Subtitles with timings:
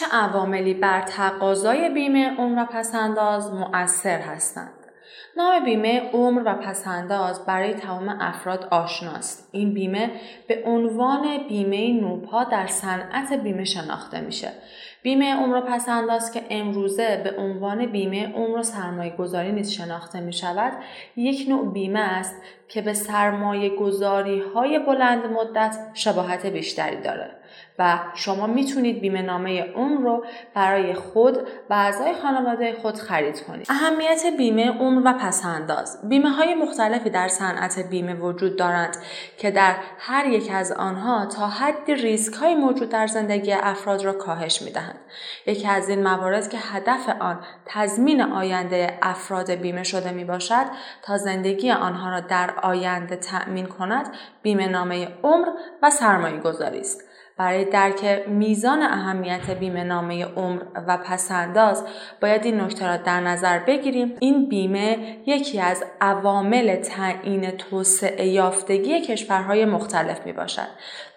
[0.00, 4.70] چه عواملی بر تقاضای بیمه عمر و پسنداز مؤثر هستند
[5.36, 9.48] نام بیمه عمر و پسنداز برای تمام افراد آشناست.
[9.52, 10.10] این بیمه
[10.48, 14.48] به عنوان بیمه نوپا در صنعت بیمه شناخته میشه.
[15.02, 20.20] بیمه عمر و پسنداز که امروزه به عنوان بیمه عمر و سرمایه گذاری نیز شناخته
[20.20, 20.72] می شود
[21.16, 27.39] یک نوع بیمه است که به سرمایه گذاری های بلند مدت شباهت بیشتری داره.
[27.78, 30.24] و شما می‌تونید بیمه نامه عمر رو
[30.54, 31.38] برای خود
[31.70, 33.66] و اعضای خانواده خود خرید کنید.
[33.70, 38.96] اهمیت بیمه عمر و پسنداز بیمه های مختلفی در صنعت بیمه وجود دارند
[39.38, 44.12] که در هر یک از آنها تا حدی ریسک های موجود در زندگی افراد را
[44.12, 44.98] کاهش می‌دهند.
[45.46, 50.66] یکی از این موارد که هدف آن تضمین آینده افراد بیمه شده می باشد
[51.02, 54.06] تا زندگی آنها را در آینده تأمین کند
[54.42, 55.48] بیمه نامه عمر
[55.82, 57.09] و سرمایه گذاری است.
[57.40, 61.84] برای درک میزان اهمیت بیمه نامه عمر و پسنداز
[62.22, 64.16] باید این نکته را در نظر بگیریم.
[64.20, 70.68] این بیمه یکی از عوامل تعیین توسعه یافتگی کشورهای مختلف می باشد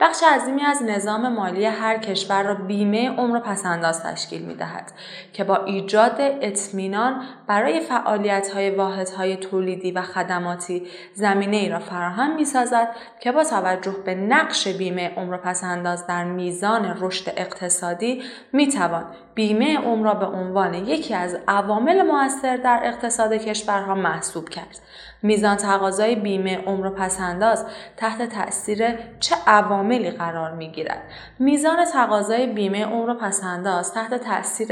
[0.00, 4.92] بخش عظیمی از نظام مالی هر کشور را بیمه عمر پسنداز تشکیل می دهد
[5.32, 11.78] که با ایجاد اطمینان برای فعالیت های واحد های تولیدی و خدماتی زمینه ای را
[11.78, 12.88] فراهم می سازد
[13.20, 19.04] که با توجه به نقش بیمه عمر پسنداز در میزان رشد اقتصادی می توان
[19.40, 24.78] بیمه عمر را به عنوان یکی از عوامل موثر در اقتصاد کشورها محسوب کرد.
[25.22, 27.66] میزان تقاضای بیمه عمر پسنداز
[27.96, 31.02] تحت تاثیر چه عواملی قرار می گیرد؟
[31.38, 34.68] میزان تقاضای بیمه عمر پسنداز تحت تاثیر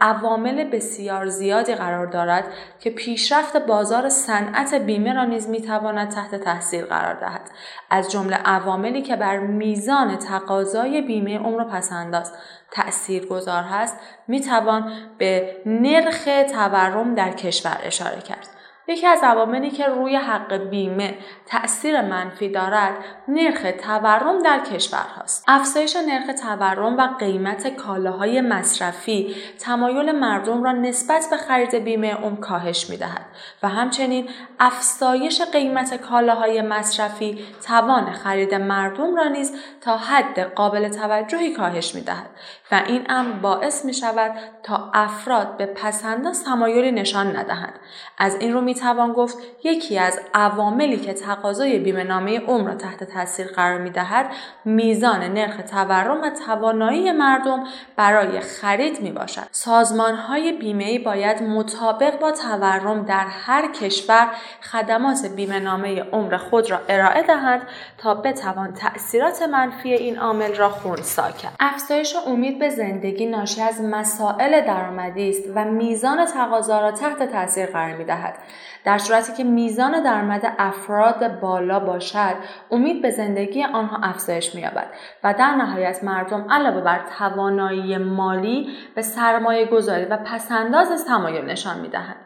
[0.00, 2.44] عوامل بسیار زیادی قرار دارد
[2.80, 7.50] که پیشرفت بازار صنعت بیمه را نیز می تواند تحت تاثیر قرار دهد
[7.90, 12.32] از جمله عواملی که بر میزان تقاضای بیمه عمر پسنداز
[12.70, 13.96] تأثیر گذار هست
[14.28, 18.55] می توان به نرخ تورم در کشور اشاره کرد.
[18.88, 22.94] یکی از عواملی که روی حق بیمه تأثیر منفی دارد
[23.28, 25.44] نرخ تورم در کشور هاست.
[25.48, 32.40] افزایش نرخ تورم و قیمت کالاهای مصرفی تمایل مردم را نسبت به خرید بیمه عمر
[32.40, 33.26] کاهش می دهد
[33.62, 34.28] و همچنین
[34.60, 42.00] افزایش قیمت کالاهای مصرفی توان خرید مردم را نیز تا حد قابل توجهی کاهش می
[42.00, 42.30] دهد
[42.72, 44.32] و این امر باعث می شود
[44.62, 47.78] تا افراد به پسنداز تمایلی نشان ندهند.
[48.18, 52.74] از این رو می توان گفت یکی از عواملی که تقاضای بیمه نامه عمر را
[52.74, 54.26] تحت تاثیر قرار می دهد
[54.64, 57.64] میزان نرخ تورم و توانایی مردم
[57.96, 59.46] برای خرید می باشد.
[59.50, 64.28] سازمان های بیمه باید مطابق با تورم در هر کشور
[64.72, 67.62] خدمات بیمه نامه عمر خود را ارائه دهند
[67.98, 71.56] تا بتوان تأثیرات منفی این عامل را خونسا کرد.
[71.60, 77.66] افزایش امید به زندگی ناشی از مسائل درآمدی است و میزان تقاضا را تحت تاثیر
[77.66, 78.34] قرار می دهد.
[78.84, 82.34] در صورتی که میزان درآمد افراد بالا باشد
[82.70, 84.86] امید به زندگی آنها افزایش مییابد
[85.24, 91.80] و در نهایت مردم علاوه بر توانایی مالی به سرمایه گذاری و پسنداز تمایل نشان
[91.80, 92.16] می‌دهند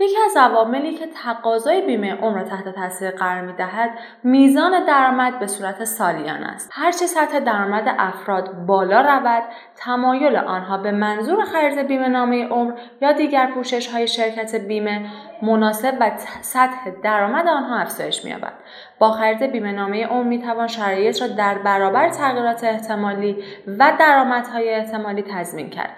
[0.00, 3.90] یکی از عواملی که تقاضای بیمه عمر تحت تاثیر قرار می‌دهد
[4.24, 6.70] میزان درآمد به صورت سالیان است.
[6.72, 9.42] هرچه سطح درآمد افراد بالا رود
[9.76, 15.06] تمایل آنها به منظور خرید بیمه نامه عمر یا دیگر پوشش های شرکت بیمه
[15.42, 18.52] مناسب و سطح درآمد آنها افزایش مییابد.
[18.98, 23.44] با خرید بیمه نامه عمر می‌توان شرایط را در برابر تغییرات احتمالی
[23.78, 25.90] و درآمدهای احتمالی تضمین کرد.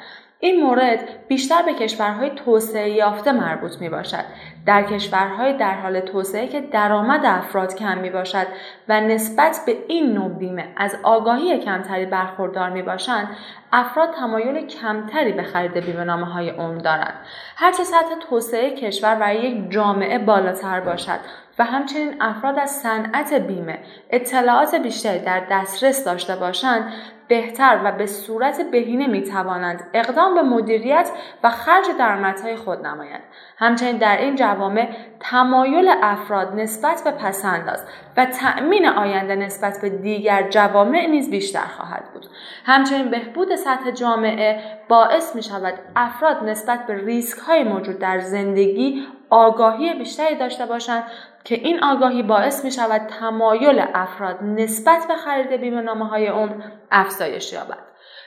[0.45, 4.25] این مورد بیشتر به کشورهای توسعه یافته مربوط می باشد.
[4.67, 8.47] در کشورهای در حال توسعه که درآمد افراد کم می باشد
[8.89, 13.29] و نسبت به این نوع بیمه از آگاهی کمتری برخوردار می باشند،
[13.73, 17.15] افراد تمایل کمتری به خرید بیمه نامه های عمر دارند.
[17.57, 21.21] هرچه سطح توسعه کشور و یک جامعه بالاتر باشد
[21.65, 23.79] همچنین افراد از صنعت بیمه
[24.11, 26.93] اطلاعات بیشتری در دسترس داشته باشند
[27.29, 31.11] بهتر و به صورت بهینه می توانند اقدام به مدیریت
[31.43, 33.23] و خرج درآمدهای خود نمایند.
[33.59, 34.89] همچنین در این جوامع
[35.21, 37.85] تمایل افراد نسبت به پسنداز
[38.17, 42.27] و تأمین آینده نسبت به دیگر جوامع نیز بیشتر خواهد بود.
[42.65, 49.07] همچنین بهبود سطح جامعه باعث می شود افراد نسبت به ریسک های موجود در زندگی
[49.33, 51.05] آگاهی بیشتری داشته باشند
[51.45, 56.55] که این آگاهی باعث می شود تمایل افراد نسبت به خرید بیمه نامه های عمر
[56.91, 57.79] افزایش یابد.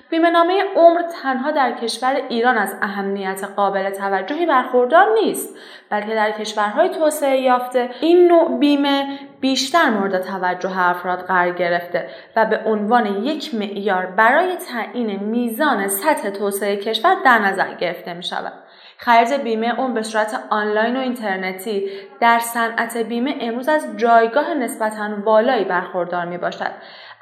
[0.09, 5.55] بیمه نامه عمر تنها در کشور ایران از اهمیت قابل توجهی برخوردار نیست
[5.89, 12.45] بلکه در کشورهای توسعه یافته این نوع بیمه بیشتر مورد توجه افراد قرار گرفته و
[12.45, 18.53] به عنوان یک معیار برای تعیین میزان سطح توسعه کشور در نظر گرفته می شود.
[18.97, 21.89] خرید بیمه اون به صورت آنلاین و اینترنتی
[22.19, 26.71] در صنعت بیمه امروز از جایگاه نسبتا والایی برخوردار می باشد.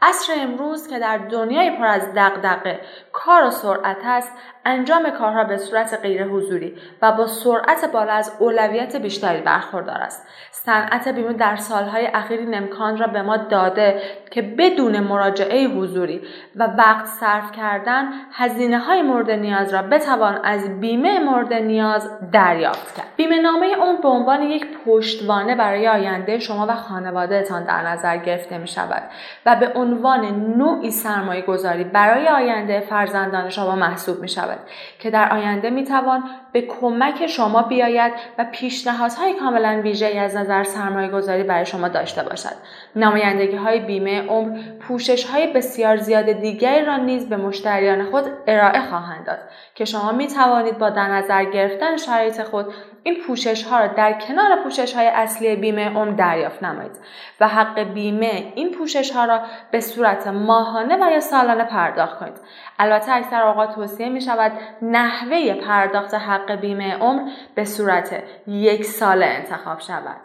[0.03, 2.79] عصر امروز که در دنیای پر از دغدغه
[3.11, 4.31] کار و سرعت است
[4.65, 10.27] انجام کارها به صورت غیر حضوری و با سرعت بالا از اولویت بیشتری برخوردار است
[10.51, 16.21] صنعت بیمه در سالهای اخیر این امکان را به ما داده که بدون مراجعه حضوری
[16.55, 22.95] و وقت صرف کردن هزینه های مورد نیاز را بتوان از بیمه مورد نیاز دریافت
[22.95, 28.17] کرد بیمه نامه اون به عنوان یک پشتوانه برای آینده شما و خانوادهتان در نظر
[28.17, 29.03] گرفته می شود
[29.45, 34.59] و به عنوان نوعی سرمایه گذاری برای آینده فرزندان شما محسوب می شود
[34.99, 40.63] که در آینده می توان به کمک شما بیاید و پیشنهادهای کاملا ویژه از نظر
[40.63, 42.55] سرمایه گذاری برای شما داشته باشد.
[42.95, 48.81] نمایندگی های بیمه عمر پوشش های بسیار زیاد دیگری را نیز به مشتریان خود ارائه
[48.89, 49.39] خواهند داد
[49.75, 52.73] که شما می توانید با در نظر گرفتن شرایط خود
[53.03, 56.99] این پوشش ها را در کنار پوشش های اصلی بیمه عمر دریافت نمایید
[57.39, 59.39] و حق بیمه این پوشش ها را
[59.71, 62.39] به صورت ماهانه و یا سالانه پرداخت کنید.
[62.79, 64.51] البته اکثر اوقات توصیه می شود
[64.81, 70.21] نحوه پرداخت حق بیمه عمر به صورت یک ساله انتخاب شود.